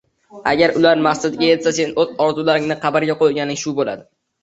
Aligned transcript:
Agar 0.51 0.73
ular 0.79 1.03
maqsadiga 1.09 1.47
yetsa, 1.49 1.75
sen 1.81 1.93
o‘z 2.07 2.17
orzularingni 2.29 2.81
qabrga 2.89 3.21
qo‘yganing 3.25 3.65
shu 3.69 3.79
bo‘ladi. 3.83 4.13